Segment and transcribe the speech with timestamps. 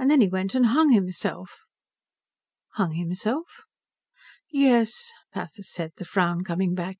[0.00, 1.60] And then he went and hung himself."
[2.72, 3.66] "Hung himself?"
[4.50, 6.96] "Yes," Pathis said, the frown coming back.